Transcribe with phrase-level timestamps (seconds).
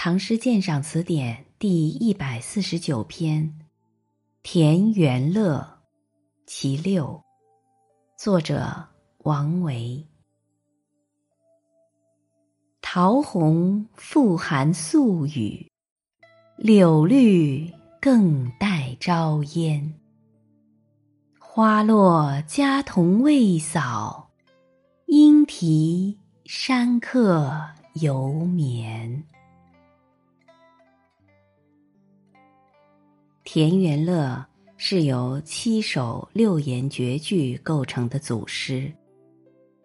[0.00, 3.42] 唐诗鉴赏词典》第一百四十九篇，
[4.44, 5.58] 《田园乐》
[6.46, 7.20] 其六，
[8.16, 8.86] 作者
[9.24, 10.06] 王维。
[12.80, 15.68] 桃红复含宿雨，
[16.56, 17.68] 柳绿
[18.00, 19.94] 更带朝烟。
[21.40, 24.30] 花落家童未扫，
[25.06, 29.24] 莺啼山客犹眠。
[33.50, 38.92] 《田园乐》是由七首六言绝句构成的组诗，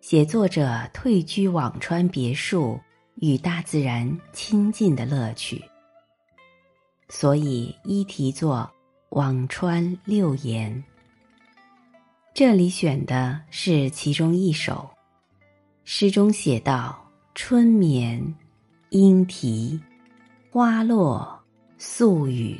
[0.00, 2.80] 写作者退居辋川别墅，
[3.16, 5.62] 与大自然亲近的乐趣，
[7.10, 8.66] 所以一题作
[9.14, 10.74] 《辋川六言》。
[12.32, 14.88] 这里选的是其中一首，
[15.84, 16.98] 诗中写道
[17.36, 18.34] ：“春眠，
[18.88, 19.78] 莺啼，
[20.50, 21.38] 花落，
[21.76, 22.58] 宿雨。”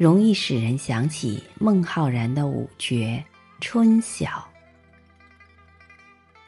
[0.00, 3.22] 容易使人想起孟浩然的五绝
[3.62, 4.26] 《春晓》。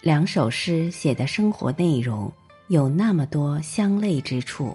[0.01, 2.33] 两首诗写的生活内容
[2.69, 4.75] 有那么多相类之处，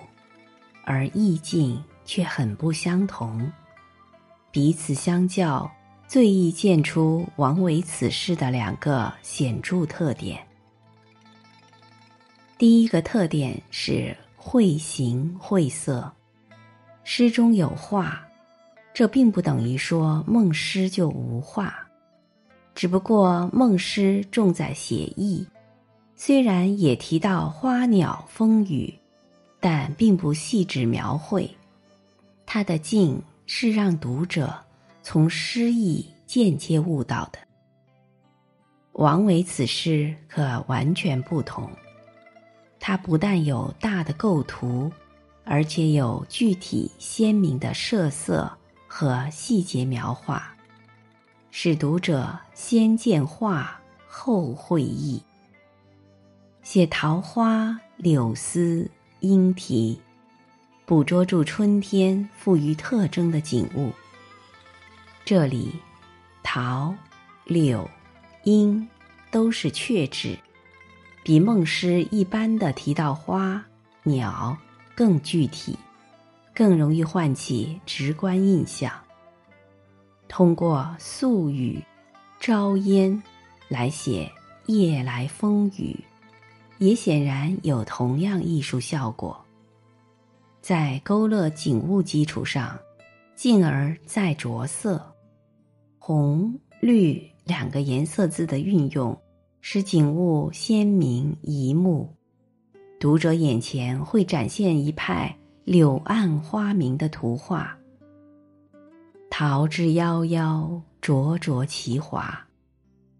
[0.83, 3.51] 而意境却很不相同。
[4.51, 5.67] 彼此相较，
[6.07, 10.39] 最易见出王维此诗的两个显著特点。
[12.59, 16.13] 第一个特点是绘形绘色，
[17.03, 18.23] 诗中有画。
[18.97, 21.87] 这并不等于说孟诗就无画，
[22.73, 25.45] 只不过孟诗重在写意，
[26.15, 28.91] 虽然也提到花鸟风雨，
[29.59, 31.47] 但并不细致描绘。
[32.43, 34.51] 他的静是让读者
[35.03, 37.37] 从诗意间接悟到的。
[38.93, 41.69] 王维此诗可完全不同，
[42.79, 44.91] 他不但有大的构图，
[45.45, 48.51] 而且有具体鲜明的设色。
[48.99, 50.55] 和细节描画，
[51.51, 55.21] 使读者先见画后会意。
[56.63, 58.89] 写桃花、柳丝、
[59.19, 60.01] 莺啼，
[60.83, 63.93] 捕捉住春天赋予特征的景物。
[65.23, 65.75] 这里，
[66.41, 66.91] 桃、
[67.45, 67.87] 柳、
[68.45, 68.89] 莺
[69.29, 70.35] 都是确指，
[71.23, 73.63] 比孟诗一般的提到花、
[74.01, 74.57] 鸟
[74.95, 75.77] 更具体。
[76.57, 78.91] 更容易唤起直观印象。
[80.27, 81.79] 通过宿雨、
[82.39, 83.21] 朝烟
[83.67, 84.27] 来写
[84.65, 85.95] 夜来风雨，
[86.79, 89.39] 也显然有同样艺术效果。
[90.59, 92.75] 在勾勒景物基础上，
[93.35, 95.13] 进而再着色，
[95.99, 99.15] 红、绿两个颜色字的运用，
[99.61, 102.11] 使景物鲜明一目，
[102.99, 105.37] 读者眼前会展现一派。
[105.67, 107.77] 柳暗花明的图画，
[109.29, 112.41] 桃之夭夭，灼灼其华，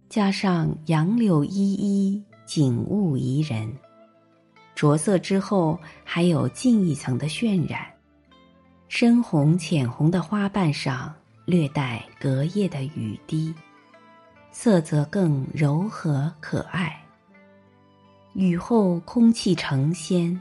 [0.08, 3.70] 加上杨柳依依，景物宜人。
[4.76, 7.86] 着色之后，还有近一层的渲染，
[8.88, 13.54] 深红、浅红的花瓣上略带隔夜的雨滴，
[14.54, 16.98] 色泽更柔和可爱。
[18.32, 20.40] 雨后空气成仙。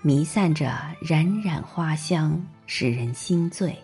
[0.00, 3.76] 弥散着冉冉花香，使人心醉。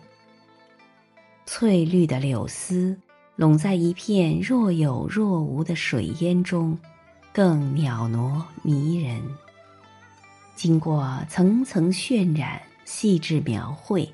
[1.45, 2.97] 翠绿的柳丝
[3.35, 6.79] 拢在一片若有若无的水烟中，
[7.33, 9.21] 更袅娜迷人。
[10.55, 14.09] 经过层层渲染、细致描绘，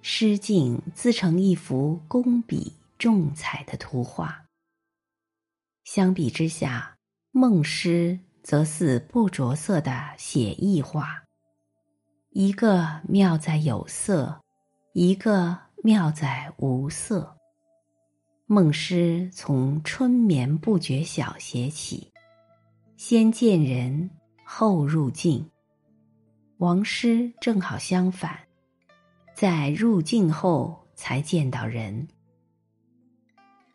[0.00, 4.46] 诗境自成一幅工笔重彩的图画。
[5.84, 6.96] 相比之下，
[7.32, 8.18] 孟诗。
[8.42, 11.22] 则似不着色的写意画。
[12.30, 14.40] 一个妙在有色，
[14.92, 17.36] 一个妙在无色。
[18.46, 22.12] 孟诗从春眠不觉晓写起，
[22.96, 24.10] 先见人，
[24.44, 25.50] 后入境。
[26.58, 28.38] 王诗正好相反，
[29.34, 32.08] 在入境后才见到人。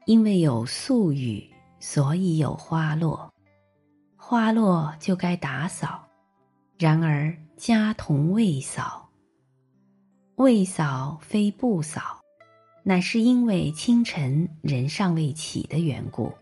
[0.06, 1.50] 因为有宿雨，
[1.80, 3.33] 所以有花落。
[4.26, 6.08] 花落就该打扫，
[6.80, 9.10] 然而家童未扫。
[10.36, 12.22] 未扫非不扫，
[12.84, 16.34] 乃是因为清晨人尚未起的缘故。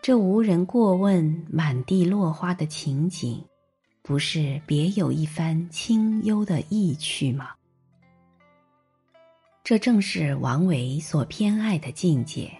[0.00, 3.44] 这无人过问，满地落花的情景，
[4.00, 7.50] 不是别有一番清幽的意趣吗？
[9.62, 12.50] 这正是王维所偏爱的境界。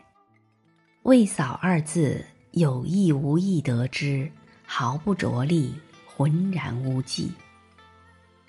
[1.04, 2.22] 未扫二字。
[2.52, 4.30] 有意无意得知，
[4.66, 7.32] 毫不着力，浑然无际。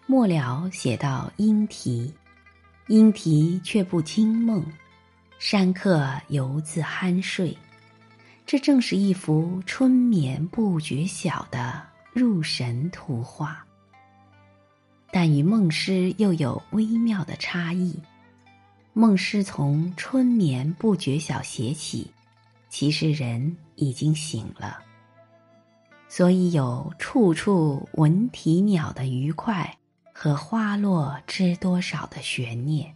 [0.06, 2.14] 末了写到莺啼，
[2.88, 4.62] 莺啼却不惊梦，
[5.40, 7.58] 山客犹自酣睡。
[8.46, 13.66] 这正是一幅春眠不觉晓的入神图画，
[15.14, 17.98] 但与梦诗又有微妙的差异。
[18.92, 22.12] 梦诗从春眠不觉晓写起，
[22.74, 24.80] 其实人已经醒了，
[26.08, 29.78] 所以有处处闻啼鸟的愉快
[30.12, 32.96] 和花落知多少的悬念，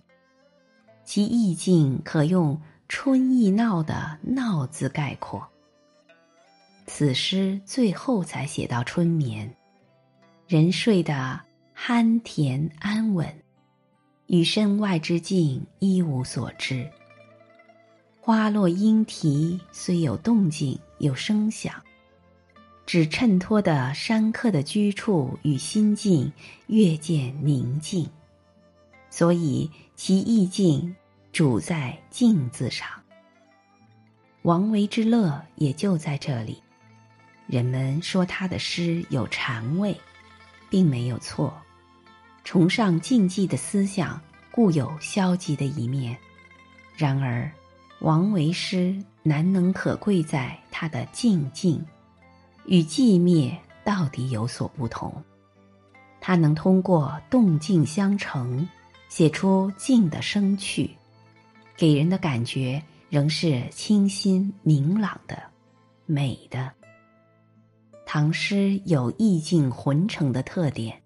[1.06, 2.60] 其意境可用。
[2.90, 5.48] 春意闹的“闹”字概括。
[6.88, 9.54] 此诗最后才写到春眠，
[10.48, 11.40] 人睡得
[11.76, 13.28] 酣甜安稳，
[14.26, 16.90] 与身外之境一无所知。
[18.28, 21.74] 花落莺啼虽有动静有声响，
[22.86, 26.30] 只衬托的山客的居处与心境
[26.66, 28.06] 越见宁静，
[29.10, 30.94] 所以其意境。
[31.32, 32.86] 主在“静”字上，
[34.42, 36.62] 王维之乐也就在这里。
[37.46, 39.96] 人们说他的诗有禅味，
[40.70, 41.58] 并没有错。
[42.44, 44.22] 崇尚静寂的思想
[44.52, 46.18] 固有消极的一面，
[46.98, 47.50] 然而，
[48.00, 51.84] 王维诗难能可贵在他的静静，
[52.66, 55.12] 与寂灭到底有所不同。
[56.22, 58.68] 他能通过动静相承，
[59.10, 60.90] 写出静的生趣。
[61.76, 65.42] 给人的感觉仍是清新明朗的、
[66.06, 66.72] 美的。
[68.06, 71.02] 唐诗有意境浑成的特点，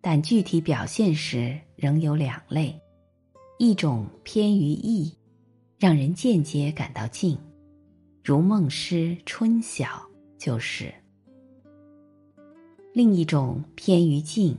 [0.00, 2.78] 但具体表现时仍有两类：
[3.58, 5.12] 一种偏于意，
[5.78, 7.38] 让人间接感到静，
[8.24, 9.86] 如梦诗《春晓》
[10.36, 10.92] 就是；
[12.92, 14.58] 另一种偏于静，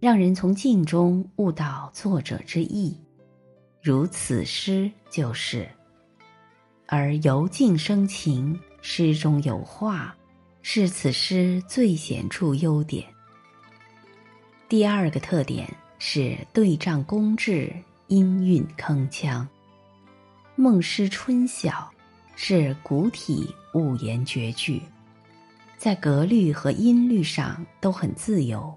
[0.00, 2.92] 让人从静中悟到作者之意。
[3.80, 5.68] 如此诗就是，
[6.86, 10.12] 而由静生情，诗中有画，
[10.62, 13.06] 是此诗最显著优点。
[14.68, 17.72] 第二个特点是对仗工致，
[18.08, 19.46] 音韵铿锵。
[20.60, 21.70] 孟诗《春晓》
[22.34, 24.82] 是古体五言绝句，
[25.76, 28.76] 在格律和音律上都很自由。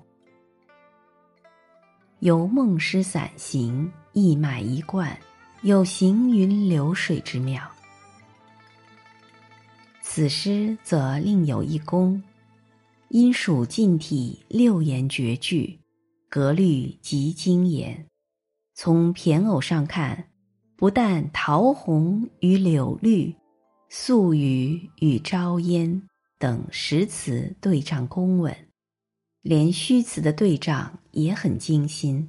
[2.19, 3.91] 由孟诗散行。
[4.13, 5.17] 一脉一贯，
[5.63, 7.67] 有行云流水之妙。
[10.01, 12.21] 此诗则另有一功，
[13.07, 15.79] 因属近体六言绝句，
[16.29, 18.05] 格律极精严。
[18.75, 20.30] 从骈偶上看，
[20.81, 23.35] 不但桃红与柳绿、
[23.87, 26.01] 素雨与朝烟
[26.39, 28.51] 等实词对仗工稳，
[29.43, 32.27] 连虚词的对仗也很精心，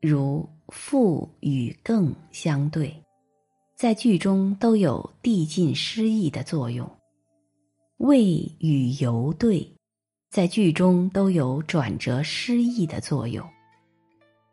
[0.00, 0.48] 如。
[0.70, 2.92] 赋与更相对，
[3.76, 6.84] 在句中都有递进诗意的作用；
[7.98, 9.76] 谓与犹对，
[10.28, 13.46] 在句中都有转折诗意的作用；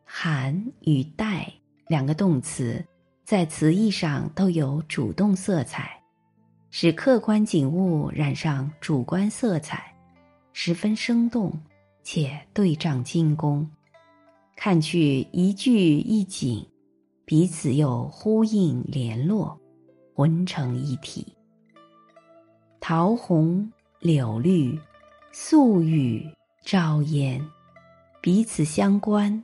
[0.05, 1.51] 含与带
[1.87, 2.85] 两个动词，
[3.23, 5.97] 在词义上都有主动色彩，
[6.71, 9.95] 使客观景物染上主观色彩，
[10.51, 11.57] 十分生动，
[12.03, 13.67] 且对仗精工。
[14.57, 16.68] 看去一句一景，
[17.23, 19.57] 彼此又呼应联络，
[20.13, 21.25] 浑成一体。
[22.81, 24.77] 桃红、柳绿、
[25.31, 26.30] 素雨、
[26.65, 27.42] 朝烟，
[28.19, 29.42] 彼此相关，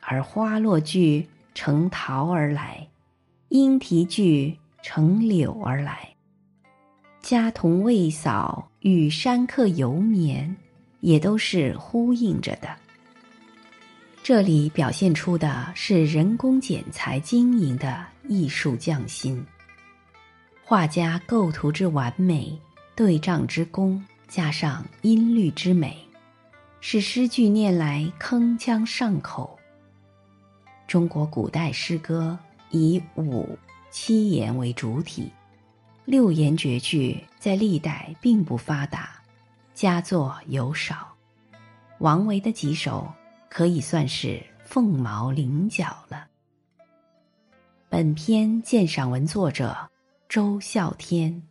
[0.00, 2.88] 而花落句成桃而来，
[3.52, 6.08] 莺啼句乘柳而来。
[7.20, 10.56] 家童未扫与山客犹眠，
[11.00, 12.74] 也都是呼应着的。
[14.22, 19.44] 这里表现出的是人工剪裁经营的艺术匠心，
[20.64, 22.58] 画家构图之完美，
[22.96, 25.94] 对仗之工，加上音律之美，
[26.80, 29.58] 使诗句念来铿锵上口。
[30.86, 32.38] 中国古代诗歌
[32.72, 33.56] 以五
[33.90, 35.30] 七言为主体，
[36.04, 39.22] 六言绝句在历代并不发达，
[39.72, 41.14] 佳作尤少。
[41.98, 43.08] 王维的几首。
[43.54, 46.26] 可以算是凤毛麟角了。
[47.90, 49.76] 本篇鉴赏文作者
[50.26, 51.42] 周孝天。